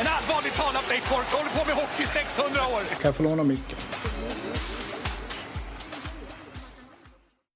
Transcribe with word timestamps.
En 0.00 0.06
allvarligt 0.06 0.54
talat 0.54 0.88
Leif 0.88 1.10
Boork 1.10 1.26
håller 1.36 1.50
på 1.50 1.66
med 1.66 1.74
hockey 1.74 2.02
i 2.02 2.06
600 2.06 2.60
år! 2.74 2.82
Kan 2.90 3.08
jag 3.08 3.16
få 3.16 3.22
låna 3.22 3.42
micken? 3.42 3.78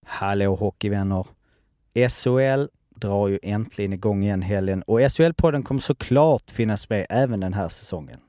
Hallå 0.07 0.55
hockeyvänner! 0.55 1.27
SHL 1.95 2.69
drar 2.95 3.29
ju 3.29 3.39
äntligen 3.43 3.93
igång 3.93 4.23
igen 4.25 4.43
helgen 4.43 4.83
och 4.83 5.01
SHL-podden 5.01 5.63
kommer 5.63 5.81
såklart 5.81 6.51
finnas 6.51 6.89
med 6.89 7.07
även 7.11 7.41
den 7.41 7.55
här 7.55 7.69
säsongen. 7.69 8.21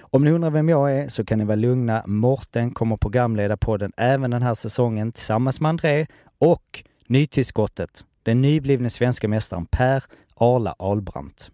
Om 0.00 0.24
ni 0.24 0.30
undrar 0.30 0.50
vem 0.50 0.68
jag 0.68 0.92
är 0.92 1.08
så 1.08 1.24
kan 1.24 1.38
ni 1.38 1.44
vara 1.44 1.56
lugna. 1.56 2.02
Morten 2.06 2.70
kommer 2.70 2.96
programleda 2.96 3.56
podden 3.56 3.92
även 3.96 4.30
den 4.30 4.42
här 4.42 4.54
säsongen 4.54 5.12
tillsammans 5.12 5.60
med 5.60 5.68
André 5.68 6.06
och 6.38 6.84
nytillskottet, 7.06 8.04
den 8.22 8.42
nyblivne 8.42 8.90
svenska 8.90 9.28
mästaren 9.28 9.66
Per 9.66 10.04
Arla 10.34 10.74
Albrandt. 10.78 11.50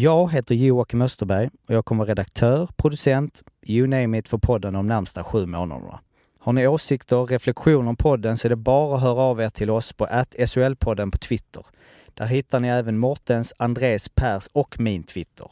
Jag 0.00 0.32
heter 0.32 0.54
Joakim 0.54 1.02
Österberg 1.02 1.50
och 1.68 1.74
jag 1.74 1.84
kommer 1.84 2.04
vara 2.04 2.10
redaktör, 2.10 2.68
producent, 2.76 3.42
you 3.66 3.86
name 3.86 4.18
it 4.18 4.28
för 4.28 4.38
podden 4.38 4.74
de 4.74 4.86
närmsta 4.86 5.24
sju 5.24 5.46
månaderna. 5.46 6.00
Har 6.38 6.52
ni 6.52 6.68
åsikter 6.68 7.16
och 7.16 7.30
reflektioner 7.30 7.88
om 7.88 7.96
podden 7.96 8.36
så 8.36 8.48
är 8.48 8.50
det 8.50 8.56
bara 8.56 8.96
att 8.96 9.02
höra 9.02 9.22
av 9.22 9.40
er 9.40 9.48
till 9.48 9.70
oss 9.70 9.92
på 9.92 10.06
SHL-podden 10.06 11.10
på 11.10 11.18
Twitter. 11.18 11.66
Där 12.14 12.26
hittar 12.26 12.60
ni 12.60 12.68
även 12.68 12.98
Mortens, 12.98 13.54
Andres, 13.58 14.08
Pers 14.08 14.48
och 14.52 14.80
min 14.80 15.02
Twitter. 15.02 15.46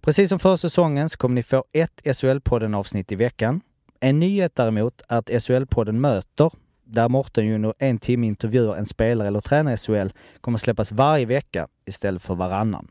Precis 0.00 0.28
som 0.28 0.38
för 0.38 0.56
säsongen 0.56 1.08
så 1.08 1.16
kommer 1.16 1.34
ni 1.34 1.42
få 1.42 1.64
ett 1.72 2.00
SHL-podden 2.04 2.76
avsnitt 2.76 3.12
i 3.12 3.14
veckan. 3.14 3.60
En 4.00 4.20
nyhet 4.20 4.54
däremot 4.54 5.02
är 5.08 5.18
att 5.18 5.30
SHL-podden 5.30 6.00
Möter, 6.00 6.50
där 6.84 7.08
Morten 7.08 7.46
ju 7.46 7.54
under 7.54 7.74
en 7.78 7.98
timme 7.98 8.26
intervjuar 8.26 8.76
en 8.76 8.86
spelare 8.86 9.28
eller 9.28 9.40
tränare 9.40 9.74
i 9.74 9.76
SHL, 9.76 10.12
kommer 10.40 10.58
släppas 10.58 10.92
varje 10.92 11.26
vecka 11.26 11.68
istället 11.86 12.22
för 12.22 12.34
varannan. 12.34 12.88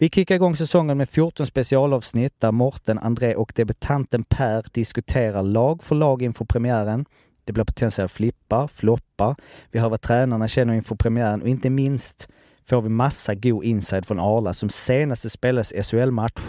Vi 0.00 0.08
kickar 0.08 0.34
igång 0.34 0.56
säsongen 0.56 0.98
med 0.98 1.08
14 1.08 1.46
specialavsnitt 1.46 2.40
där 2.40 2.52
Morten, 2.52 2.98
André 2.98 3.34
och 3.34 3.52
debutanten 3.56 4.24
Per 4.24 4.64
diskuterar 4.72 5.42
lag 5.42 5.82
för 5.82 5.94
lag 5.94 6.22
inför 6.22 6.44
premiären. 6.44 7.04
Det 7.44 7.52
blir 7.52 7.64
potentiellt 7.64 8.12
flippar, 8.12 8.66
floppar. 8.66 9.36
Vi 9.70 9.78
hör 9.78 9.88
vad 9.88 10.00
tränarna 10.00 10.48
känner 10.48 10.74
inför 10.74 10.94
premiären 10.94 11.42
och 11.42 11.48
inte 11.48 11.70
minst 11.70 12.28
får 12.64 12.82
vi 12.82 12.88
massa 12.88 13.34
god 13.34 13.64
inside 13.64 14.06
från 14.06 14.20
Arla 14.20 14.54
som 14.54 14.68
senaste 14.68 15.30
spelades 15.30 15.90
SHL-match, 15.90 16.42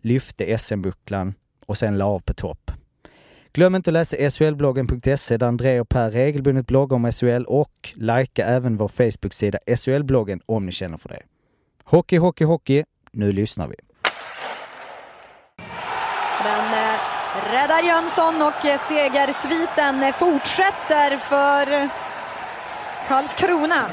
lyfte 0.00 0.58
SM-bucklan 0.58 1.34
och 1.66 1.78
sen 1.78 1.98
la 1.98 2.04
av 2.04 2.20
på 2.20 2.34
topp. 2.34 2.70
Glöm 3.52 3.74
inte 3.74 3.90
att 3.90 3.94
läsa 3.94 4.30
shlbloggen.se 4.30 5.36
där 5.36 5.46
André 5.46 5.80
och 5.80 5.88
Per 5.88 6.10
regelbundet 6.10 6.66
bloggar 6.66 6.96
om 6.96 7.12
SHL 7.12 7.44
och 7.46 7.88
likea 7.94 8.46
även 8.46 8.76
vår 8.76 8.88
Facebook-sida 8.88 9.58
SHL-bloggen 9.66 10.40
om 10.46 10.66
ni 10.66 10.72
känner 10.72 10.98
för 10.98 11.08
det. 11.08 11.22
Hockey, 11.90 12.18
hockey, 12.18 12.44
hockey. 12.44 12.84
Nu 13.12 13.32
lyssnar 13.32 13.68
vi. 13.68 13.74
Den 16.44 16.64
eh, 16.64 17.52
räddar 17.52 17.82
Jönsson 17.82 18.34
och 18.42 18.66
eh, 18.66 18.78
segersviten 18.80 20.02
eh, 20.02 20.14
fortsätter 20.14 21.16
för 21.16 21.88
Karlskrona. 23.08 23.86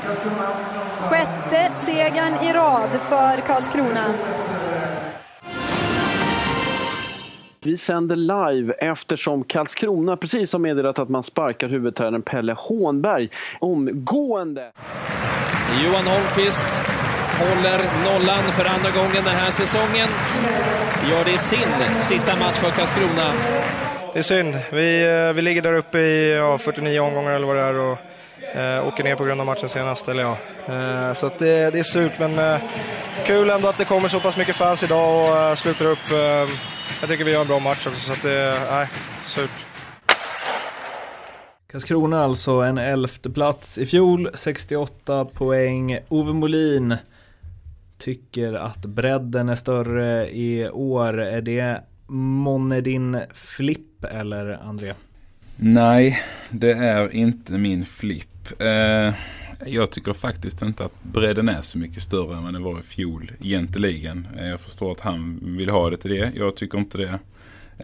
Sjätte 1.09 1.72
segern 1.78 2.34
i 2.44 2.53
rad 2.53 2.90
för 2.90 3.42
Karlskrona. 3.42 4.06
Vi 7.64 7.78
sänder 7.78 8.16
live 8.16 8.74
eftersom 8.74 9.44
Karlskrona 9.44 10.18
precis 10.18 10.52
har 10.53 10.59
meddelat 10.59 11.00
att 11.00 11.09
man 11.09 11.24
sparkar 11.24 11.69
huvudtränaren 11.69 12.22
Pelle 12.22 12.53
Hånberg 12.53 13.30
omgående. 13.59 14.72
Johan 15.84 16.08
Holmqvist 16.08 16.81
håller 17.40 17.79
nollan 18.06 18.44
för 18.44 18.66
andra 18.66 18.91
gången 18.91 19.23
den 19.23 19.35
här 19.35 19.51
säsongen. 19.51 20.07
Gör 21.09 21.25
det 21.25 21.31
i 21.31 21.38
sin 21.38 22.00
sista 22.00 22.35
match 22.35 22.56
för 22.56 22.69
Karlskrona. 22.69 23.34
Det 24.13 24.19
är 24.19 24.23
synd. 24.23 24.57
Vi, 24.72 25.07
eh, 25.07 25.34
vi 25.34 25.41
ligger 25.41 25.62
där 25.62 25.74
uppe 25.74 26.00
i 26.00 26.35
ja, 26.35 26.57
49 26.57 27.00
omgångar 27.00 27.31
eller 27.31 27.47
vad 27.47 27.56
det 27.56 27.62
är 27.62 27.79
och 27.79 27.97
eh, 28.56 28.88
åker 28.88 29.03
ner 29.03 29.16
på 29.16 29.24
grund 29.24 29.41
av 29.41 29.47
matchen 29.47 29.69
senast. 29.69 30.07
Eller 30.07 30.24
ja. 30.24 30.38
eh, 30.68 31.13
så 31.13 31.28
att 31.28 31.40
det, 31.40 31.74
det 31.74 31.79
är 31.79 31.84
surt, 31.84 32.19
men 32.19 32.40
eh, 32.40 32.62
kul 33.25 33.50
ändå 33.50 33.68
att 33.68 33.78
det 33.78 33.85
kommer 33.85 34.07
så 34.07 34.19
pass 34.19 34.38
mycket 34.38 34.56
fans 34.56 34.84
idag 34.84 35.29
och 35.29 35.38
eh, 35.38 35.56
slutar 35.56 35.85
upp. 35.85 36.12
Eh, 36.12 36.18
jag 37.00 37.09
tycker 37.09 37.24
vi 37.24 37.31
gör 37.31 37.41
en 37.41 37.47
bra 37.47 37.59
match 37.59 37.88
också, 37.88 38.00
så 38.00 38.13
att 38.13 38.22
det, 38.22 38.57
nej, 38.72 38.88
surt. 39.24 39.66
Karlskrona 41.72 42.24
alltså 42.24 42.51
en 42.51 42.78
elfte 42.78 43.29
plats 43.29 43.78
i 43.78 43.85
fjol, 43.85 44.29
68 44.34 45.25
poäng. 45.25 46.00
Ove 46.09 46.34
Molin 46.34 46.95
tycker 48.06 48.54
att 48.54 48.86
bredden 48.86 49.50
är 49.50 49.56
större 49.56 50.30
i 50.30 50.70
år. 50.70 51.22
Är 51.22 51.42
det 51.42 51.82
månne 52.08 52.82
din 52.82 53.18
flipp 53.34 54.04
eller 54.04 54.60
André? 54.64 54.94
Nej, 55.56 56.20
det 56.50 56.72
är 56.72 57.16
inte 57.16 57.54
min 57.54 57.86
flipp. 57.86 58.62
Eh, 58.62 59.14
jag 59.66 59.92
tycker 59.92 60.14
faktiskt 60.14 60.62
inte 60.62 60.86
att 60.86 61.04
bredden 61.04 61.50
är 61.50 61.62
så 61.62 61.78
mycket 61.78 62.04
större 62.04 62.38
än 62.38 62.44
vad 62.44 62.54
den 62.54 62.64
var 62.64 62.80
i 62.80 62.84
fjol 62.84 63.32
egentligen. 63.42 64.28
Eh, 64.38 64.48
jag 64.48 64.60
förstår 64.60 64.92
att 64.92 65.02
han 65.02 65.40
vill 65.58 65.70
ha 65.70 65.90
det 65.90 65.98
till 65.98 66.12
det. 66.12 66.32
Jag 66.36 66.56
tycker 66.56 66.78
inte 66.78 66.98
det. 66.98 67.20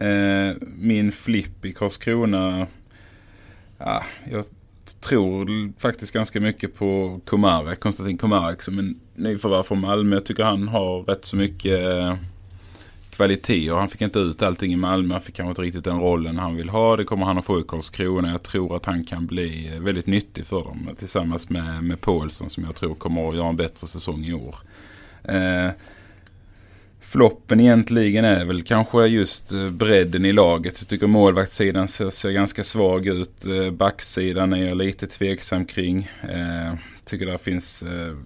Eh, 0.06 0.56
min 0.76 1.12
flipp 1.12 1.64
i 1.64 1.72
Karlskrona, 1.72 2.66
ja, 3.78 4.04
jag 4.30 4.44
tror 5.02 5.72
faktiskt 5.78 6.12
ganska 6.12 6.40
mycket 6.40 6.74
på 6.74 7.20
Komarek, 7.24 7.80
Konstantin 7.80 8.18
Komarek 8.18 8.62
som 8.62 8.78
en 8.78 9.00
nyförvärv 9.14 9.62
från 9.62 9.80
Malmö. 9.80 10.16
Jag 10.16 10.24
tycker 10.24 10.44
han 10.44 10.68
har 10.68 11.02
rätt 11.02 11.24
så 11.24 11.36
mycket 11.36 11.86
eh, 11.86 12.14
kvaliteter. 13.10 13.74
Han 13.74 13.88
fick 13.88 14.00
inte 14.00 14.18
ut 14.18 14.42
allting 14.42 14.72
i 14.72 14.76
Malmö. 14.76 15.14
Han 15.14 15.22
fick 15.22 15.34
kanske 15.34 15.48
inte 15.50 15.62
riktigt 15.62 15.84
den 15.84 16.00
rollen 16.00 16.38
han 16.38 16.56
vill 16.56 16.68
ha. 16.68 16.96
Det 16.96 17.04
kommer 17.04 17.26
han 17.26 17.38
att 17.38 17.44
få 17.44 17.60
i 17.60 17.62
Karlskrona. 17.68 18.30
Jag 18.30 18.42
tror 18.42 18.76
att 18.76 18.86
han 18.86 19.04
kan 19.04 19.26
bli 19.26 19.74
eh, 19.74 19.80
väldigt 19.80 20.06
nyttig 20.06 20.46
för 20.46 20.64
dem. 20.64 20.88
Tillsammans 20.98 21.50
med, 21.50 21.84
med 21.84 22.00
Paulsson 22.00 22.50
som 22.50 22.64
jag 22.64 22.74
tror 22.74 22.94
kommer 22.94 23.28
att 23.28 23.36
göra 23.36 23.48
en 23.48 23.56
bättre 23.56 23.86
säsong 23.86 24.24
i 24.24 24.34
år. 24.34 24.54
Eh, 25.24 25.70
floppen 27.12 27.60
egentligen 27.60 28.24
är 28.24 28.44
väl 28.44 28.62
kanske 28.62 29.06
just 29.06 29.52
eh, 29.52 29.68
bredden 29.68 30.24
i 30.24 30.32
laget. 30.32 30.80
Jag 30.80 30.88
tycker 30.88 31.06
målvaktssidan 31.06 31.88
ser, 31.88 32.10
ser 32.10 32.30
ganska 32.30 32.64
svag 32.64 33.06
ut. 33.06 33.46
Eh, 33.46 33.70
backsidan 33.70 34.52
är 34.52 34.66
jag 34.66 34.76
lite 34.76 35.06
tveksam 35.06 35.64
kring. 35.64 36.10
Eh, 36.22 36.74
tycker 37.04 37.26
det 37.26 37.38
finns 37.38 37.82
eh, 37.82 38.16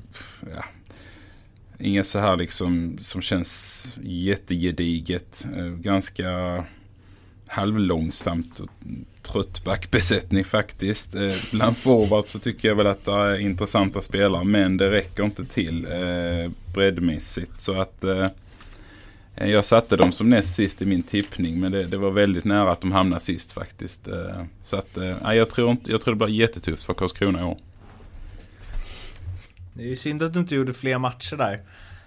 ja, 0.55 0.65
inget 1.79 2.07
så 2.07 2.19
här 2.19 2.37
liksom 2.37 2.99
som 3.01 3.23
känns 3.23 3.89
jättegediget. 4.03 5.47
Eh, 5.57 5.65
ganska 5.65 6.65
halvlångsamt 7.47 8.61
och 8.61 8.69
trött 9.23 9.65
backbesättning 9.65 10.45
faktiskt. 10.45 11.15
Eh, 11.15 11.33
bland 11.53 11.77
forwards 11.77 12.31
så 12.31 12.39
tycker 12.39 12.69
jag 12.69 12.75
väl 12.75 12.87
att 12.87 13.05
det 13.05 13.13
är 13.13 13.41
intressanta 13.41 14.01
spelare 14.01 14.45
men 14.45 14.77
det 14.77 14.91
räcker 14.91 15.25
inte 15.25 15.45
till 15.45 15.85
eh, 15.85 16.51
breddmässigt. 16.75 17.61
Så 17.61 17.81
att 17.81 18.05
eh, 18.05 18.29
jag 19.37 19.65
satte 19.65 19.97
dem 19.97 20.13
som 20.13 20.29
näst 20.29 20.55
sist 20.55 20.83
i 20.83 20.87
min 20.87 21.03
tippning 21.03 21.61
men 21.61 21.73
det, 21.73 21.85
det 21.85 21.97
var 21.97 22.11
väldigt 22.11 22.45
nära 22.45 22.73
att 22.73 22.81
de 22.81 22.93
hamnade 22.93 23.21
sist 23.21 23.53
faktiskt. 23.53 24.09
Eh, 24.09 24.43
så 24.63 24.77
att 24.77 24.97
eh, 24.97 25.35
jag, 25.35 25.51
tror 25.51 25.71
inte, 25.71 25.91
jag 25.91 26.01
tror 26.01 26.15
det 26.15 26.25
blir 26.25 26.35
jättetufft 26.35 26.85
för 26.85 26.95
Karlskrona 26.95 27.41
i 27.41 27.45
år. 27.45 27.59
Det 29.75 29.83
är 29.83 29.89
ju 29.89 29.97
synd 29.97 30.23
att 30.23 30.33
du 30.33 30.41
inte 30.41 30.55
gjorde 30.55 30.75
fler 30.75 30.99
matcher 30.99 31.37
där. 31.37 31.61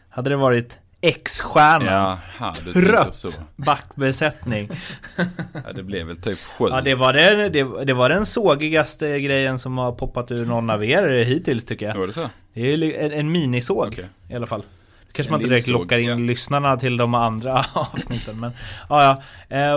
Hade 0.10 0.30
det 0.30 0.36
varit 0.36 0.80
X-stjärna, 1.02 2.20
Ja, 2.40 2.54
rött 2.76 3.42
backbesättning. 3.56 4.70
ja, 5.54 5.74
det 5.76 5.84
blev 5.84 6.08
väl 6.08 6.18
typ 6.18 6.38
sju. 6.38 6.68
Ja, 6.70 6.82
det 6.82 6.96
var, 6.96 7.14
det, 7.14 7.50
det, 7.50 7.86
det 7.86 7.94
var 7.94 8.10
den 8.10 8.26
sågigaste 8.26 9.20
grejen 9.20 9.60
som 9.60 9.78
har 9.78 9.92
poppat 9.92 10.32
ur 10.32 10.46
någon 10.46 10.70
av 10.70 10.86
er 10.86 11.24
hittills 11.24 11.66
tycker 11.66 11.88
jag. 11.88 11.96
Var 11.96 12.08
det 12.08 12.14
så? 12.14 12.30
Det 12.54 12.74
är 12.74 12.78
ju 12.78 12.96
en, 12.96 13.12
en 13.12 13.32
minisåg 13.32 13.88
Okej. 13.88 14.10
i 14.30 14.36
alla 14.36 14.48
fall. 14.48 14.64
Kanske 15.12 15.32
man 15.32 15.42
inte 15.42 15.50
direkt 15.50 15.68
lockar 15.68 15.98
in 15.98 16.10
ja. 16.10 16.16
lyssnarna 16.16 16.78
till 16.78 16.98
de 16.98 17.14
andra 17.14 17.66
avsnitten 17.74 18.40
men 18.40 18.52
ja, 18.90 19.04
ja. 19.04 19.22
Eh, 19.58 19.74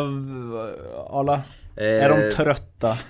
Arla, 1.16 1.42
är 1.76 2.08
de 2.08 2.36
trötta? 2.36 2.98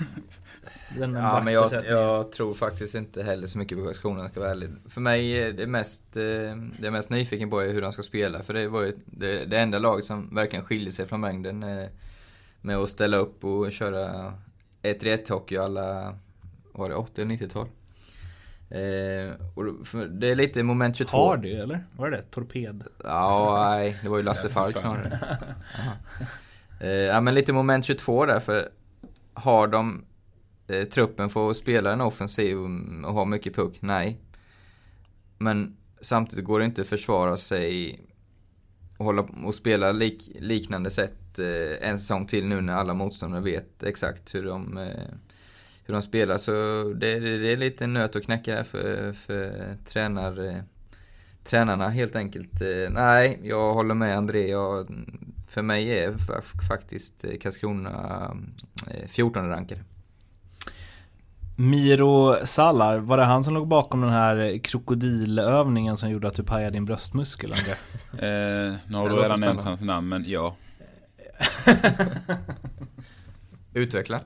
Den 0.98 1.14
Ja, 1.14 1.40
men 1.44 1.54
jag, 1.54 1.70
jag 1.88 2.32
tror 2.32 2.54
faktiskt 2.54 2.94
inte 2.94 3.22
heller 3.22 3.46
så 3.46 3.58
mycket 3.58 3.78
på 3.78 3.84
jag 3.84 3.96
ska 3.96 4.08
vara 4.08 4.50
ärlig. 4.50 4.70
För 4.88 5.00
mig 5.00 5.42
är 5.42 5.52
det 5.52 5.66
mest, 5.66 6.16
eh, 6.16 6.22
det 6.22 6.70
jag 6.78 6.86
är 6.86 6.90
mest 6.90 7.10
nyfiken 7.10 7.50
på 7.50 7.60
är 7.60 7.72
hur 7.72 7.82
de 7.82 7.92
ska 7.92 8.02
spela. 8.02 8.42
För 8.42 8.54
det 8.54 8.68
var 8.68 8.82
ju 8.82 8.96
det, 9.06 9.44
det 9.44 9.58
enda 9.58 9.78
laget 9.78 10.04
som 10.04 10.34
verkligen 10.34 10.64
skiljer 10.64 10.90
sig 10.90 11.06
från 11.06 11.20
mängden 11.20 11.62
eh, 11.62 11.86
med 12.60 12.76
att 12.76 12.88
ställa 12.88 13.16
upp 13.16 13.44
och 13.44 13.72
köra 13.72 14.32
1-1 14.82 15.30
hockey 15.32 15.56
alla, 15.56 16.18
var 16.72 16.88
det 16.88 16.94
80 16.94 17.22
eller 17.22 17.34
90-tal? 17.34 17.66
Eh, 18.74 19.32
det 20.08 20.28
är 20.28 20.34
lite 20.34 20.62
moment 20.62 20.96
22. 20.96 21.16
Har 21.16 21.36
det 21.36 21.52
eller? 21.52 21.86
Var 21.96 22.10
det 22.10 22.16
det? 22.16 22.22
Torped? 22.22 22.84
Ja, 23.04 23.66
nej, 23.68 23.98
det 24.02 24.08
var 24.08 24.16
ju 24.16 24.22
Lasse 24.22 24.48
Falk 24.48 24.76
snarare. 24.76 25.38
Eh, 26.80 26.90
ja, 26.90 27.20
men 27.20 27.34
lite 27.34 27.52
moment 27.52 27.84
22 27.84 28.26
där, 28.26 28.40
för 28.40 28.68
har 29.34 29.66
de 29.66 30.04
eh, 30.68 30.84
truppen 30.84 31.28
för 31.28 31.50
att 31.50 31.56
spela 31.56 31.92
en 31.92 32.00
offensiv 32.00 32.58
och 33.04 33.12
ha 33.12 33.24
mycket 33.24 33.54
puck? 33.54 33.76
Nej. 33.80 34.20
Men 35.38 35.76
samtidigt 36.00 36.44
går 36.44 36.58
det 36.58 36.64
inte 36.64 36.80
att 36.80 36.86
försvara 36.86 37.36
sig 37.36 38.00
och, 38.98 39.04
hålla, 39.04 39.22
och 39.44 39.54
spela 39.54 39.92
lik, 39.92 40.30
liknande 40.34 40.90
sätt 40.90 41.38
eh, 41.38 41.88
en 41.88 41.98
säsong 41.98 42.26
till 42.26 42.46
nu 42.46 42.60
när 42.60 42.72
alla 42.72 42.94
motståndare 42.94 43.42
vet 43.42 43.82
exakt 43.82 44.34
hur 44.34 44.44
de, 44.44 44.78
eh, 44.78 45.14
hur 45.84 45.92
de 45.94 46.02
spelar. 46.02 46.38
Så 46.38 46.52
det, 46.96 47.18
det 47.18 47.52
är 47.52 47.56
lite 47.56 47.86
nöt 47.86 48.16
att 48.16 48.24
knäcka 48.24 48.54
där 48.54 48.64
för, 48.64 49.12
för 49.12 49.74
tränar, 49.84 50.48
eh, 50.48 50.56
tränarna 51.44 51.88
helt 51.88 52.16
enkelt. 52.16 52.60
Eh, 52.62 52.90
nej, 52.90 53.40
jag 53.42 53.74
håller 53.74 53.94
med 53.94 54.16
André. 54.16 54.50
Jag, 54.50 55.04
för 55.48 55.62
mig 55.62 55.98
är 55.98 56.12
fa- 56.12 56.66
faktiskt 56.68 57.24
eh, 57.24 57.30
Karlskrona 57.40 58.36
eh, 58.90 59.06
14 59.08 59.48
rankade. 59.48 59.80
Miro 61.56 62.36
Salar, 62.46 62.98
var 62.98 63.16
det 63.16 63.24
han 63.24 63.44
som 63.44 63.54
låg 63.54 63.68
bakom 63.68 64.00
den 64.00 64.10
här 64.10 64.58
krokodilövningen 64.58 65.96
som 65.96 66.10
gjorde 66.10 66.28
att 66.28 66.34
du 66.36 66.42
pajade 66.44 66.70
din 66.70 66.84
bröstmuskel? 66.84 67.52
Eh, 67.52 67.58
nu 68.18 68.78
har 68.96 69.08
du 69.08 69.16
redan 69.16 69.40
nämnt 69.40 69.64
hans 69.64 69.80
namn, 69.80 70.08
men 70.08 70.24
ja. 70.28 70.56
Utveckla. 73.74 74.20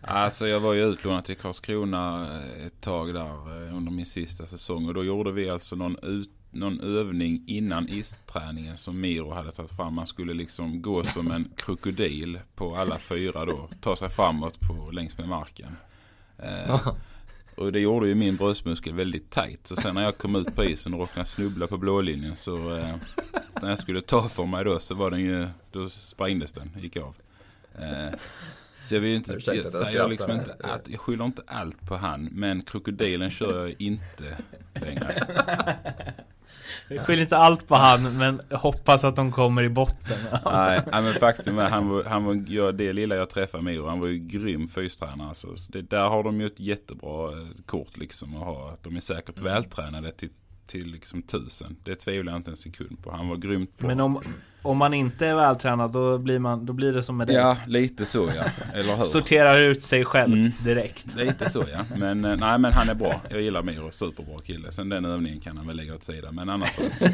Alltså 0.00 0.48
jag 0.48 0.60
var 0.60 0.72
ju 0.72 0.84
utlånad 0.84 1.24
till 1.24 1.36
Karlskrona 1.36 2.34
eh, 2.36 2.66
ett 2.66 2.80
tag 2.80 3.14
där 3.14 3.66
eh, 3.66 3.76
under 3.76 3.92
min 3.92 4.06
sista 4.06 4.46
säsong 4.46 4.86
och 4.88 4.94
då 4.94 5.04
gjorde 5.04 5.32
vi 5.32 5.50
alltså 5.50 5.76
någon, 5.76 5.96
ut, 6.02 6.30
någon 6.50 6.80
övning 6.80 7.44
innan 7.46 7.88
isträningen 7.88 8.76
som 8.76 9.00
Miro 9.00 9.30
hade 9.30 9.52
tagit 9.52 9.76
fram. 9.76 9.94
Man 9.94 10.06
skulle 10.06 10.34
liksom 10.34 10.82
gå 10.82 11.04
som 11.04 11.30
en 11.30 11.50
krokodil 11.56 12.40
på 12.54 12.76
alla 12.76 12.98
fyra 12.98 13.44
då, 13.44 13.68
ta 13.80 13.96
sig 13.96 14.08
framåt 14.08 14.60
på, 14.60 14.90
längs 14.90 15.18
med 15.18 15.28
marken. 15.28 15.76
Eh, 16.38 16.88
och 17.54 17.72
det 17.72 17.80
gjorde 17.80 18.08
ju 18.08 18.14
min 18.14 18.36
bröstmuskel 18.36 18.94
väldigt 18.94 19.30
tajt. 19.30 19.66
Så 19.66 19.76
sen 19.76 19.94
när 19.94 20.02
jag 20.02 20.18
kom 20.18 20.36
ut 20.36 20.54
på 20.54 20.64
isen 20.64 20.94
och 20.94 21.00
råkade 21.00 21.26
snubbla 21.26 21.66
på 21.66 21.78
blålinjen 21.78 22.36
så 22.36 22.76
eh, 22.76 22.94
när 23.62 23.68
jag 23.68 23.78
skulle 23.78 24.00
ta 24.00 24.28
för 24.28 24.46
mig 24.46 24.64
då 24.64 24.80
så 24.80 24.94
var 24.94 25.10
den 25.10 25.20
ju, 25.20 25.48
då 25.72 25.90
sprängdes 25.90 26.52
den, 26.52 26.70
gick 26.80 26.96
av. 26.96 27.16
Eh, 27.78 28.18
så 28.84 28.94
jag 28.94 29.00
vill 29.00 29.16
inte, 29.16 29.38
jag 29.46 29.56
jag 29.56 29.72
säger 29.72 30.08
liksom 30.08 30.30
inte 30.30 30.56
att, 30.60 30.88
jag 30.88 31.00
skyller 31.00 31.24
inte 31.24 31.42
allt 31.46 31.86
på 31.86 31.96
han, 31.96 32.28
men 32.32 32.62
krokodilen 32.62 33.30
kör 33.30 33.66
jag 33.66 33.74
inte 33.78 34.38
längre. 34.74 35.26
Jag 36.88 37.06
skyller 37.06 37.22
inte 37.22 37.36
allt 37.36 37.68
på 37.68 37.74
han, 37.74 38.16
men 38.16 38.40
hoppas 38.50 39.04
att 39.04 39.16
de 39.16 39.32
kommer 39.32 39.62
i 39.62 39.68
botten. 39.68 40.18
Nej, 40.44 40.82
men 40.92 41.12
faktum 41.12 41.58
är 41.58 41.68
han 41.68 41.88
var, 41.88 42.04
han 42.04 42.24
var, 42.24 42.44
ja, 42.48 42.72
det 42.72 42.92
lilla 42.92 43.16
jag 43.16 43.30
träffade 43.30 43.64
Miro, 43.64 43.86
han 43.86 44.00
var 44.00 44.08
ju 44.08 44.18
grym 44.18 44.68
fystränare. 44.68 45.28
Alltså. 45.28 45.56
Så 45.56 45.72
det, 45.72 45.82
där 45.82 46.08
har 46.08 46.22
de 46.22 46.40
ju 46.40 46.46
ett 46.46 46.60
jättebra 46.60 47.32
eh, 47.32 47.48
kort 47.66 47.96
liksom 47.96 48.36
att 48.36 48.44
ha. 48.44 48.76
De 48.82 48.96
är 48.96 49.00
säkert 49.00 49.38
vältränade 49.38 50.12
till, 50.12 50.30
till 50.66 50.86
liksom 50.86 51.22
tusen. 51.22 51.76
Det 51.84 51.94
tvivlar 51.94 52.32
jag 52.32 52.40
inte 52.40 52.50
en 52.50 52.56
sekund 52.56 53.02
på. 53.02 53.10
Han 53.10 53.28
var 53.28 53.36
grymt 53.36 53.78
bra. 53.78 53.88
Men 53.88 54.00
om, 54.00 54.22
om 54.62 54.76
man 54.78 54.94
inte 54.94 55.26
är 55.26 55.34
vältränad 55.34 55.90
då 55.92 56.18
blir, 56.18 56.38
man, 56.38 56.66
då 56.66 56.72
blir 56.72 56.92
det 56.92 57.02
som 57.02 57.16
med 57.16 57.26
dig. 57.26 57.36
Ja, 57.36 57.56
lite 57.66 58.04
så 58.04 58.30
ja. 58.36 58.44
Eller 58.78 58.96
hur? 58.96 59.04
Sorterar 59.04 59.58
ut 59.58 59.82
sig 59.82 60.04
själv 60.04 60.32
Mm. 60.34 60.50
direkt. 60.64 61.14
Lite 61.16 61.50
så 61.50 61.64
ja. 61.72 61.78
Men 61.96 62.24
eh, 62.24 62.36
nej 62.36 62.58
men 62.58 62.72
han 62.72 62.88
är 62.88 62.94
bra. 62.94 63.20
Jag 63.28 63.40
gillar 63.40 63.62
Miro, 63.62 63.90
superbra 63.90 64.40
kille. 64.42 64.72
Sen 64.72 64.88
den 64.88 65.04
övningen 65.04 65.40
kan 65.40 65.56
han 65.56 65.66
väl 65.66 65.76
lägga 65.76 65.94
åt 65.94 66.04
sidan. 66.04 66.34
Men 66.34 66.48
annars 66.48 66.76
så. 66.76 66.82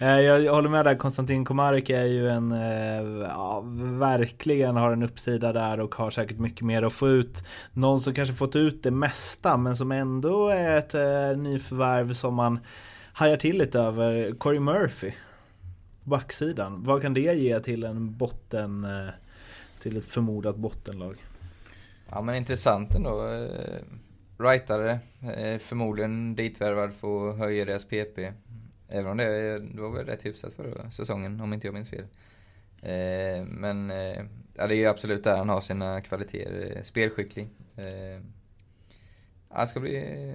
Eh, 0.00 0.20
Jag, 0.20 0.54
håller 0.54 0.68
med 0.68 0.84
där, 0.84 0.94
Konstantin 0.94 1.44
Komarek 1.44 1.90
är 1.90 2.04
ju 2.04 2.28
en, 2.28 2.52
eh, 2.52 3.26
ja, 3.28 3.62
verkligen 3.98 4.76
har 4.76 4.92
en 4.92 5.02
uppsida 5.02 5.52
där 5.52 5.80
och 5.80 5.94
har 5.94 6.10
säkert 6.10 6.38
mycket 6.38 6.62
mer 6.62 6.82
att 6.82 6.92
få 6.92 7.08
ut. 7.08 7.44
Någon 7.72 8.00
som 8.00 8.14
kanske 8.14 8.34
fått 8.34 8.56
ut 8.56 8.82
det 8.82 8.90
mesta 8.90 9.56
men 9.56 9.76
som 9.76 9.92
ändå 9.92 10.48
är 10.48 10.76
ett 10.78 10.94
eh, 10.94 11.36
nyförvärv 11.42 12.12
som 12.12 12.34
man 12.34 12.58
hajar 13.12 13.36
till 13.36 13.58
lite 13.58 13.80
över. 13.80 14.32
Corey 14.38 14.60
Murphy, 14.60 15.10
backsidan. 16.08 16.82
Vad 16.82 17.02
kan 17.02 17.14
det 17.14 17.34
ge 17.34 17.60
till 17.60 17.84
en 17.84 18.16
botten, 18.16 18.84
eh, 18.84 19.08
till 19.80 19.96
ett 19.96 20.06
förmodat 20.06 20.56
bottenlag? 20.56 21.16
Ja 22.10 22.22
men 22.22 22.34
intressant 22.34 22.94
ändå. 22.94 23.28
Eh, 23.28 23.82
rightare, 24.38 24.98
eh, 25.22 25.58
förmodligen 25.58 26.34
ditvärvad 26.34 26.94
för 26.94 27.30
att 27.30 27.38
höja 27.38 27.64
deras 27.64 27.84
PP. 27.84 28.32
Även 28.88 29.10
om 29.10 29.16
det, 29.16 29.58
det 29.58 29.80
var 29.80 29.90
väl 29.90 30.06
rätt 30.06 30.26
hyfsat 30.26 30.52
förra 30.52 30.90
säsongen, 30.90 31.40
om 31.40 31.52
inte 31.52 31.66
jag 31.66 31.74
minns 31.74 31.90
fel. 31.90 32.06
Men 33.46 33.90
ja, 34.54 34.66
det 34.66 34.74
är 34.74 34.78
ju 34.78 34.86
absolut 34.86 35.24
där 35.24 35.36
han 35.36 35.48
har 35.48 35.60
sina 35.60 36.00
kvaliteter. 36.00 36.82
Spelskicklig. 36.82 37.48
Han 37.76 37.84
ja, 39.50 39.60
det 39.60 39.66
ska 39.66 39.80
bli... 39.80 40.34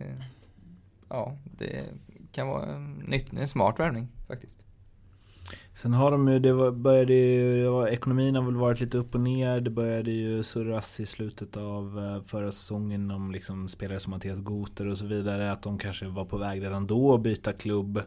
Ja, 1.09 1.37
det 1.43 1.83
kan 2.31 2.47
vara 2.47 2.65
en, 2.65 2.93
nytt, 2.93 3.33
en 3.33 3.47
smart 3.47 3.79
värvning 3.79 4.07
faktiskt. 4.27 4.63
Sen 5.73 5.93
har 5.93 6.11
de 6.11 6.27
ju, 6.27 6.39
det 6.39 6.53
var, 6.53 6.71
började 6.71 7.13
ju, 7.13 7.67
var, 7.67 7.87
ekonomin 7.87 8.35
har 8.35 8.43
väl 8.43 8.55
varit 8.55 8.79
lite 8.79 8.97
upp 8.97 9.15
och 9.15 9.21
ner. 9.21 9.61
Det 9.61 9.69
började 9.69 10.11
ju 10.11 10.43
surras 10.43 10.99
i 10.99 11.05
slutet 11.05 11.57
av 11.57 11.99
eh, 11.99 12.23
förra 12.27 12.51
säsongen 12.51 13.11
om 13.11 13.31
liksom 13.31 13.69
spelare 13.69 13.99
som 13.99 14.11
Mattias 14.11 14.39
Goter 14.39 14.87
och 14.87 14.97
så 14.97 15.05
vidare. 15.05 15.51
Att 15.51 15.61
de 15.61 15.77
kanske 15.77 16.07
var 16.07 16.25
på 16.25 16.37
väg 16.37 16.63
redan 16.63 16.87
då 16.87 17.13
att 17.13 17.21
byta 17.21 17.53
klubb. 17.53 17.97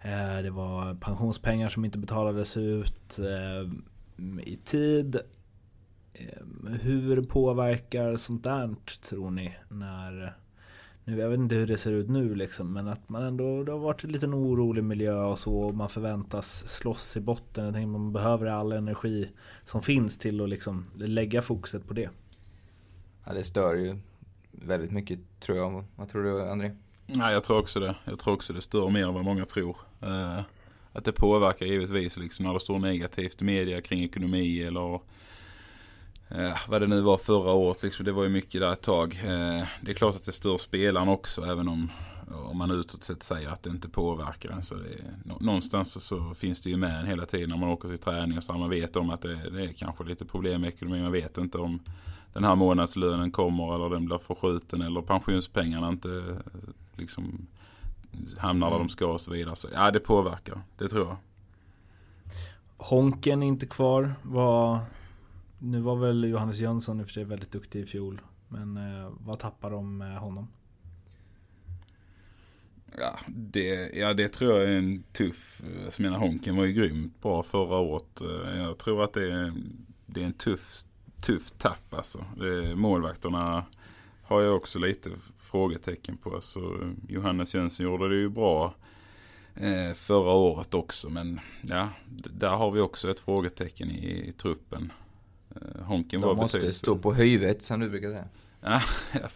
Eh, 0.00 0.42
det 0.42 0.50
var 0.50 0.94
pensionspengar 0.94 1.68
som 1.68 1.84
inte 1.84 1.98
betalades 1.98 2.56
ut 2.56 3.18
eh, 3.18 3.72
i 4.44 4.56
tid. 4.64 5.20
Hur 6.80 7.22
påverkar 7.22 8.16
sånt 8.16 8.44
där 8.44 8.74
tror 9.08 9.30
ni? 9.30 9.54
När 9.68 10.36
nu, 11.04 11.18
jag 11.18 11.28
vet 11.28 11.38
inte 11.38 11.54
hur 11.54 11.66
det 11.66 11.78
ser 11.78 11.92
ut 11.92 12.08
nu 12.08 12.34
liksom, 12.34 12.72
men 12.72 12.88
att 12.88 13.08
man 13.08 13.22
ändå, 13.22 13.64
det 13.64 13.72
har 13.72 13.78
varit 13.78 14.04
en 14.04 14.12
liten 14.12 14.34
orolig 14.34 14.84
miljö 14.84 15.24
och 15.24 15.38
så, 15.38 15.54
och 15.54 15.74
man 15.74 15.88
förväntas 15.88 16.68
slåss 16.68 17.16
i 17.16 17.20
botten. 17.20 17.64
Jag 17.64 17.74
tänker 17.74 17.88
man 17.88 18.12
behöver 18.12 18.46
all 18.46 18.72
energi 18.72 19.30
som 19.64 19.82
finns 19.82 20.18
till 20.18 20.40
att 20.40 20.48
liksom 20.48 20.86
lägga 20.94 21.42
fokuset 21.42 21.88
på 21.88 21.94
det. 21.94 22.10
Ja, 23.26 23.32
det 23.32 23.44
stör 23.44 23.74
ju 23.74 23.98
väldigt 24.50 24.90
mycket 24.90 25.18
tror 25.40 25.58
jag. 25.58 25.84
Vad 25.96 26.08
tror 26.08 26.22
du 26.22 26.50
André? 26.50 26.70
Nej, 27.06 27.32
jag 27.32 27.44
tror 27.44 27.58
också 27.58 27.80
det. 27.80 27.94
Jag 28.04 28.18
tror 28.18 28.34
också 28.34 28.52
det 28.52 28.62
stör 28.62 28.90
mer 28.90 29.08
än 29.08 29.14
vad 29.14 29.24
många 29.24 29.44
tror. 29.44 29.76
Eh, 30.00 30.40
att 30.92 31.04
det 31.04 31.12
påverkar 31.12 31.66
givetvis 31.66 32.16
liksom 32.16 32.44
när 32.44 32.54
det 32.54 32.60
står 32.60 32.78
negativt 32.78 33.42
i 33.42 33.44
media 33.44 33.80
kring 33.80 34.04
ekonomi 34.04 34.62
eller 34.62 35.00
eh, 36.34 36.58
vad 36.68 36.80
det 36.80 36.86
nu 36.86 37.00
var 37.00 37.16
förra 37.16 37.52
året. 37.52 37.82
Liksom, 37.82 38.04
det 38.04 38.12
var 38.12 38.22
ju 38.22 38.28
mycket 38.28 38.60
där 38.60 38.72
ett 38.72 38.82
tag. 38.82 39.20
Eh, 39.24 39.66
det 39.80 39.90
är 39.90 39.94
klart 39.94 40.16
att 40.16 40.24
det 40.24 40.32
stör 40.32 40.58
spelaren 40.58 41.08
också 41.08 41.42
även 41.42 41.68
om, 41.68 41.90
om 42.50 42.58
man 42.58 42.70
utåt 42.70 43.02
sett 43.02 43.22
säger 43.22 43.48
att 43.48 43.62
det 43.62 43.70
inte 43.70 43.88
påverkar 43.88 44.50
en. 44.50 44.62
Så 44.62 44.74
det, 44.74 45.34
någonstans 45.40 45.92
så, 45.92 46.00
så 46.00 46.34
finns 46.34 46.60
det 46.60 46.70
ju 46.70 46.76
med 46.76 47.00
en 47.00 47.06
hela 47.06 47.26
tiden 47.26 47.50
när 47.50 47.56
man 47.56 47.68
åker 47.68 47.88
till 47.88 47.98
träning 47.98 48.38
och 48.38 48.44
så 48.44 48.52
här, 48.52 48.60
man 48.60 48.70
vet 48.70 48.96
om 48.96 49.10
att 49.10 49.22
det, 49.22 49.50
det 49.50 49.64
är 49.64 49.72
kanske 49.72 50.04
lite 50.04 50.24
problem 50.24 50.60
med 50.60 50.68
ekonomin. 50.68 51.02
Man 51.02 51.12
vet 51.12 51.38
inte 51.38 51.58
om 51.58 51.80
den 52.32 52.44
här 52.44 52.54
månadslönen 52.54 53.30
kommer 53.30 53.74
eller 53.74 53.90
den 53.90 54.04
blir 54.04 54.18
förskjuten 54.18 54.82
eller 54.82 55.02
pensionspengarna 55.02 55.88
inte 55.88 56.36
liksom 56.96 57.46
hamnar 58.38 58.70
där 58.70 58.78
de 58.78 58.88
ska 58.88 59.06
och 59.06 59.20
så 59.20 59.30
vidare. 59.30 59.56
Så 59.56 59.68
ja, 59.74 59.90
det 59.90 60.00
påverkar. 60.00 60.62
Det 60.78 60.88
tror 60.88 61.06
jag. 61.06 61.16
Honken 62.76 63.42
är 63.42 63.46
inte 63.46 63.66
kvar. 63.66 64.14
Vad 64.22 64.78
nu 65.62 65.80
var 65.80 65.96
väl 65.96 66.24
Johannes 66.24 66.58
Jönsson 66.58 67.00
i 67.00 67.02
och 67.02 67.06
för 67.06 67.12
sig 67.12 67.24
väldigt 67.24 67.52
duktig 67.52 67.80
i 67.80 67.86
fjol. 67.86 68.20
Men 68.48 68.76
eh, 68.76 69.12
vad 69.20 69.38
tappar 69.38 69.70
de 69.70 69.98
med 69.98 70.18
honom? 70.18 70.48
Ja 72.98 73.18
det, 73.28 73.90
ja, 73.94 74.14
det 74.14 74.28
tror 74.28 74.52
jag 74.52 74.68
är 74.70 74.78
en 74.78 75.02
tuff, 75.12 75.62
alltså, 75.84 76.02
Jag 76.02 76.10
menar 76.10 76.18
Honken 76.26 76.56
var 76.56 76.64
ju 76.64 76.72
grymt 76.72 77.22
bra 77.22 77.42
förra 77.42 77.76
året. 77.78 78.20
Eh, 78.20 78.56
jag 78.56 78.78
tror 78.78 79.04
att 79.04 79.12
det 79.12 79.32
är, 79.32 79.52
det 80.06 80.22
är 80.22 80.26
en 80.26 80.32
tuff, 80.32 80.84
tuff 81.26 81.50
tapp 81.50 81.94
alltså. 81.94 82.24
Det, 82.36 82.76
målvakterna 82.76 83.64
har 84.22 84.42
jag 84.44 84.56
också 84.56 84.78
lite 84.78 85.10
frågetecken 85.38 86.16
på. 86.16 86.34
Alltså, 86.34 86.60
Johannes 87.08 87.54
Jönsson 87.54 87.86
gjorde 87.86 88.08
det 88.08 88.14
ju 88.14 88.28
bra 88.28 88.74
eh, 89.54 89.92
förra 89.94 90.32
året 90.32 90.74
också. 90.74 91.10
Men 91.10 91.40
ja, 91.62 91.88
d- 92.08 92.30
där 92.32 92.50
har 92.56 92.70
vi 92.70 92.80
också 92.80 93.10
ett 93.10 93.20
frågetecken 93.20 93.90
i, 93.90 94.28
i 94.28 94.32
truppen. 94.32 94.92
Eh, 95.56 95.82
Honken 95.82 96.20
De 96.20 96.26
var 96.26 96.34
måste 96.34 96.58
betydligt 96.58 96.76
stå 96.76 96.98
på 96.98 97.12
huvudet 97.12 97.62
som 97.62 97.80
du 97.80 97.88
brukar 97.88 98.08
säga. 98.08 98.28
Ja, 98.60 98.82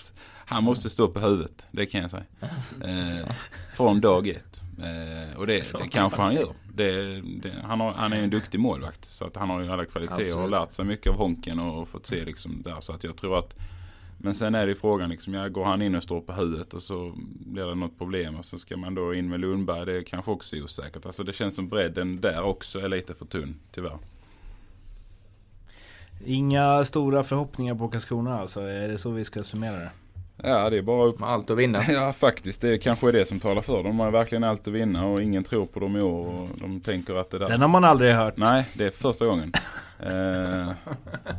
han 0.46 0.64
måste 0.64 0.90
stå 0.90 1.08
på 1.08 1.20
huvudet, 1.20 1.66
det 1.70 1.86
kan 1.86 2.00
jag 2.00 2.10
säga. 2.10 2.24
Eh, 2.84 3.30
från 3.74 4.00
dag 4.00 4.26
ett. 4.26 4.62
Eh, 4.78 5.38
och 5.38 5.46
det, 5.46 5.72
det 5.72 5.88
kanske 5.88 6.22
han 6.22 6.34
gör. 6.34 6.48
Det, 6.74 7.20
det, 7.20 7.52
han, 7.62 7.80
har, 7.80 7.92
han 7.92 8.12
är 8.12 8.22
en 8.22 8.30
duktig 8.30 8.60
målvakt. 8.60 9.04
Så 9.04 9.24
att 9.24 9.36
han 9.36 9.50
har 9.50 9.60
ju 9.60 9.72
alla 9.72 9.84
kvaliteter 9.84 10.42
och 10.42 10.50
lärt 10.50 10.70
sig 10.70 10.84
mycket 10.84 11.12
av 11.12 11.18
Honken 11.18 11.58
och 11.58 11.88
fått 11.88 12.06
se 12.06 12.24
liksom 12.24 12.62
där. 12.62 12.80
Så 12.80 12.92
att 12.92 13.04
jag 13.04 13.16
tror 13.16 13.38
att 13.38 13.54
men 14.18 14.34
sen 14.34 14.54
är 14.54 14.66
det 14.66 14.70
ju 14.70 14.74
frågan 14.74 15.10
liksom, 15.10 15.34
ja, 15.34 15.48
går 15.48 15.64
han 15.64 15.82
in 15.82 15.94
och 15.94 16.02
står 16.02 16.20
på 16.20 16.32
huvudet 16.32 16.74
och 16.74 16.82
så 16.82 17.12
blir 17.46 17.64
det 17.64 17.74
något 17.74 17.98
problem 17.98 18.36
och 18.36 18.44
så 18.44 18.58
ska 18.58 18.76
man 18.76 18.94
då 18.94 19.14
in 19.14 19.28
med 19.28 19.40
Lundberg. 19.40 19.86
Det 19.86 19.92
är 19.92 20.02
kanske 20.02 20.30
också 20.30 20.56
osäkert. 20.56 21.06
Alltså 21.06 21.24
det 21.24 21.32
känns 21.32 21.54
som 21.54 21.68
bredden 21.68 22.20
där 22.20 22.42
också 22.42 22.80
är 22.80 22.88
lite 22.88 23.14
för 23.14 23.26
tunn, 23.26 23.56
tyvärr. 23.72 23.98
Inga 26.24 26.84
stora 26.84 27.22
förhoppningar 27.22 27.74
på 27.74 27.88
Karlskrona 27.88 28.40
alltså, 28.40 28.60
är 28.60 28.88
det 28.88 28.98
så 28.98 29.10
vi 29.10 29.24
ska 29.24 29.42
summera 29.42 29.76
det? 29.76 29.90
Ja, 30.42 30.70
det 30.70 30.78
är 30.78 30.82
bara 30.82 31.06
upp. 31.06 31.22
Allt 31.22 31.50
att 31.50 31.58
vinna. 31.58 31.82
Ja, 31.88 32.12
faktiskt. 32.12 32.60
Det 32.60 32.68
är 32.68 32.76
kanske 32.76 33.08
är 33.08 33.12
det 33.12 33.26
som 33.26 33.40
talar 33.40 33.62
för 33.62 33.74
dem. 33.76 33.84
De 33.84 33.98
har 34.00 34.10
verkligen 34.10 34.44
allt 34.44 34.68
att 34.68 34.74
vinna 34.74 35.06
och 35.06 35.22
ingen 35.22 35.44
tror 35.44 35.66
på 35.66 35.80
dem 35.80 35.96
i 35.96 36.00
år. 36.00 36.26
Och 36.26 36.48
de 36.58 36.80
tänker 36.80 37.14
att 37.14 37.30
det 37.30 37.38
där... 37.38 37.48
Den 37.48 37.60
har 37.60 37.68
man 37.68 37.84
aldrig 37.84 38.14
hört. 38.14 38.36
Nej, 38.36 38.66
det 38.74 38.84
är 38.84 38.90
första 38.90 39.26
gången. 39.26 39.52
eh, 40.00 40.74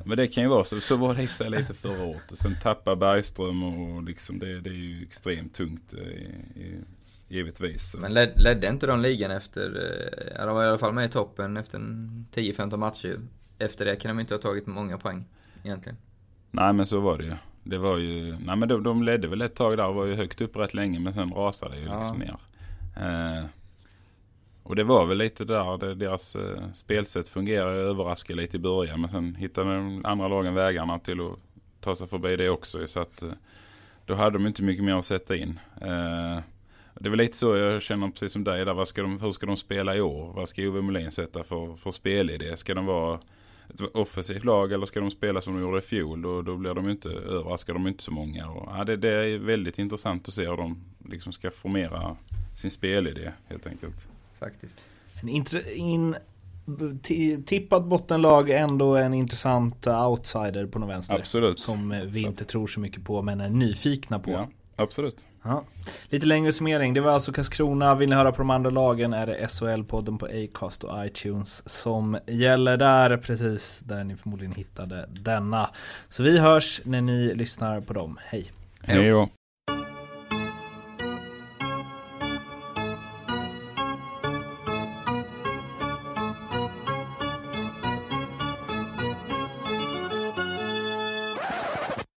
men 0.05 0.17
det 0.17 0.27
kan 0.27 0.43
ju 0.43 0.49
vara 0.49 0.63
så. 0.63 0.79
Så 0.79 0.95
var 0.95 1.13
det 1.13 1.23
i 1.23 1.27
sig 1.27 1.49
lite 1.49 1.73
förra 1.73 2.03
året. 2.03 2.31
Och 2.31 2.37
sen 2.37 2.55
tappar 2.63 2.95
Bergström 2.95 3.63
och 3.63 4.03
liksom 4.03 4.39
det, 4.39 4.59
det 4.59 4.69
är 4.69 4.73
ju 4.73 5.03
extremt 5.03 5.53
tungt. 5.53 5.93
eh, 5.93 5.99
I, 6.01 6.31
i, 6.55 6.81
givetvis. 7.27 7.95
Men 7.99 8.13
led, 8.13 8.31
ledde 8.35 8.67
inte 8.67 8.87
de 8.87 9.01
ligan 9.01 9.31
efter, 9.31 9.61
eh, 9.61 10.33
ja, 10.39 10.45
de 10.45 10.55
var 10.55 10.63
i 10.63 10.67
alla 10.67 10.77
fall 10.77 10.93
med 10.93 11.05
i 11.05 11.09
toppen 11.09 11.57
efter 11.57 11.77
en 11.77 12.25
10-15 12.33 12.77
matcher. 12.77 13.17
Efter 13.59 13.85
det 13.85 13.95
kan 13.95 14.15
de 14.15 14.19
inte 14.21 14.33
ha 14.33 14.39
tagit 14.39 14.67
många 14.67 14.97
poäng 14.97 15.25
egentligen. 15.63 15.97
Nej 16.51 16.73
men 16.73 16.85
så 16.85 16.99
var 16.99 17.17
det 17.17 17.23
ju. 17.23 17.33
Det 17.63 17.77
var 17.77 17.97
ju, 17.97 18.37
nej 18.39 18.55
men 18.55 18.69
de, 18.69 18.83
de 18.83 19.03
ledde 19.03 19.27
väl 19.27 19.41
ett 19.41 19.55
tag 19.55 19.77
där 19.77 19.87
och 19.87 19.95
var 19.95 20.05
ju 20.05 20.15
högt 20.15 20.41
upp 20.41 20.55
rätt 20.55 20.73
länge 20.73 20.99
men 20.99 21.13
sen 21.13 21.33
rasade 21.33 21.75
det 21.75 21.81
ju 21.81 21.85
Ja. 21.87 21.99
liksom 21.99 22.17
ner. 22.17 22.35
Eh, 22.97 23.45
och 24.63 24.75
det 24.75 24.83
var 24.83 25.05
väl 25.05 25.17
lite 25.17 25.45
där 25.45 25.77
det, 25.77 25.95
deras 25.95 26.35
eh, 26.35 26.71
spelsätt 26.73 27.27
fungerar 27.27 27.73
överraskade 27.73 28.41
lite 28.41 28.57
i 28.57 28.59
början 28.59 29.01
men 29.01 29.09
sen 29.09 29.35
hittade 29.35 29.75
de 29.75 30.05
andra 30.05 30.27
lagen 30.27 30.53
vägarna 30.53 30.99
till 30.99 31.21
att 31.21 31.33
ta 31.81 31.95
sig 31.95 32.07
förbi 32.07 32.35
det 32.35 32.49
också 32.49 32.87
så 32.87 32.99
att 32.99 33.21
eh, 33.21 33.29
då 34.05 34.15
hade 34.15 34.31
de 34.37 34.47
inte 34.47 34.63
mycket 34.63 34.83
mer 34.83 34.95
att 34.95 35.05
sätta 35.05 35.35
in. 35.35 35.59
Eh, 35.81 36.39
det 36.99 37.07
är 37.07 37.09
väl 37.09 37.17
lite 37.17 37.37
så 37.37 37.55
jag 37.55 37.81
känner 37.81 38.09
precis 38.09 38.33
som 38.33 38.43
dig 38.43 38.65
där. 38.65 38.73
Vad 38.73 38.87
ska 38.87 39.01
de, 39.01 39.21
hur 39.21 39.31
ska 39.31 39.45
de 39.45 39.57
spela 39.57 39.95
i 39.95 40.01
år? 40.01 40.33
Vad 40.33 40.49
ska 40.49 40.61
Ove 40.67 40.81
Molin 40.81 41.11
sätta 41.11 41.43
för, 41.43 41.75
för 41.75 41.91
spelidé? 41.91 42.57
Ska 42.57 42.73
de 42.73 42.85
vara 42.85 43.19
ett 43.73 43.81
offensivt 43.95 44.43
lag 44.43 44.71
eller 44.71 44.85
ska 44.85 44.99
de 44.99 45.11
spela 45.11 45.41
som 45.41 45.53
de 45.53 45.61
gjorde 45.61 45.77
i 45.77 45.81
fjol? 45.81 46.21
Då, 46.21 46.41
då 46.41 46.57
blir 46.57 46.73
de 46.73 46.89
inte, 46.89 47.09
överraskar 47.09 47.73
de 47.73 47.87
inte 47.87 48.03
så 48.03 48.11
många. 48.11 48.49
Och, 48.49 48.69
ja, 48.77 48.83
det, 48.83 48.97
det 48.97 49.09
är 49.09 49.37
väldigt 49.37 49.79
intressant 49.79 50.27
att 50.27 50.33
se 50.33 50.47
hur 50.47 50.57
de 50.57 50.83
liksom 51.09 51.31
ska 51.33 51.51
formera 51.51 52.17
sin 52.55 52.71
spelidé 52.71 53.31
helt 53.47 53.67
enkelt. 53.67 54.07
Faktiskt. 54.39 54.89
En 55.21 55.29
in, 55.29 56.15
ti- 57.03 57.43
tippat 57.43 57.85
bottenlag, 57.85 58.49
ändå 58.49 58.95
en 58.95 59.13
intressant 59.13 59.87
eh, 59.87 60.09
outsider 60.09 60.65
på 60.65 60.79
något 60.79 60.89
vänster. 60.89 61.15
Absolut. 61.15 61.59
Som 61.59 62.01
vi 62.05 62.21
inte 62.21 62.45
tror 62.45 62.67
så 62.67 62.79
mycket 62.79 63.05
på 63.05 63.21
men 63.21 63.41
är 63.41 63.49
nyfikna 63.49 64.19
på. 64.19 64.31
Ja, 64.31 64.47
absolut. 64.75 65.17
Ja. 65.47 65.63
Lite 66.09 66.25
längre 66.25 66.53
summering. 66.53 66.93
Det 66.93 67.01
var 67.01 67.11
alltså 67.11 67.31
Karlskrona. 67.31 67.95
Vill 67.95 68.09
ni 68.09 68.15
höra 68.15 68.31
på 68.31 68.37
de 68.37 68.49
andra 68.49 68.69
lagen 68.69 69.13
är 69.13 69.27
det 69.27 69.47
SHL-podden 69.47 70.17
på 70.17 70.25
Acast 70.25 70.83
och 70.83 71.05
iTunes 71.05 71.69
som 71.69 72.17
gäller 72.27 72.77
där. 72.77 73.17
Precis 73.17 73.79
där 73.85 74.03
ni 74.03 74.15
förmodligen 74.15 74.55
hittade 74.55 75.05
denna. 75.09 75.69
Så 76.09 76.23
vi 76.23 76.39
hörs 76.39 76.81
när 76.83 77.01
ni 77.01 77.35
lyssnar 77.35 77.81
på 77.81 77.93
dem. 77.93 78.19
Hej! 78.25 78.51
Hej 78.81 79.09
då! 79.09 79.29